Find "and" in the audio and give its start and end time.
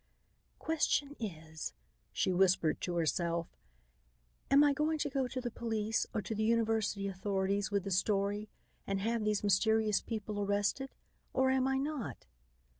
8.87-8.99